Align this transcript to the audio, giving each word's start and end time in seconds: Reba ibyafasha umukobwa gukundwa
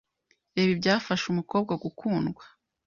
Reba 0.55 0.71
ibyafasha 0.75 1.25
umukobwa 1.29 1.73
gukundwa 1.83 2.43